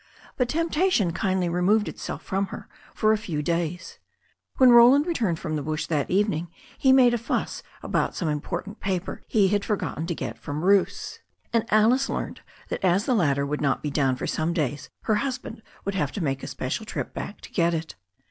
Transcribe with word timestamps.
But 0.35 0.49
temptation 0.49 1.13
kindly 1.13 1.47
removed 1.47 1.87
itself 1.87 2.23
from 2.23 2.47
her 2.47 2.67
for 2.95 3.13
a 3.13 3.19
few 3.19 3.43
days. 3.43 3.99
When 4.57 4.71
Roland 4.71 5.05
returned 5.05 5.37
from 5.37 5.55
the 5.55 5.61
bush 5.61 5.85
that 5.85 6.09
evening 6.09 6.47
he 6.75 6.91
made 6.91 7.13
a 7.13 7.19
fuss 7.19 7.61
about 7.83 8.15
some 8.15 8.27
important 8.27 8.79
paper 8.79 9.21
he 9.27 9.49
had 9.49 9.63
forgot 9.63 9.97
ten 9.97 10.07
to 10.07 10.15
get 10.15 10.39
from 10.39 10.61
Bruce. 10.61 11.19
And 11.53 11.67
Alice 11.71 12.09
learned 12.09 12.41
that 12.69 12.83
as 12.83 13.05
the 13.05 13.13
latter 13.13 13.45
would 13.45 13.61
not 13.61 13.83
be 13.83 13.91
down 13.91 14.15
for 14.15 14.25
some 14.25 14.53
days 14.53 14.89
her 15.03 15.17
husband 15.21 15.61
would 15.85 15.93
have 15.93 16.11
to 16.13 16.23
make 16.23 16.41
a 16.41 16.47
special 16.47 16.83
trip 16.87 17.13
back 17.13 17.39
to 17.41 17.51
get 17.51 17.75
it. 17.75 17.93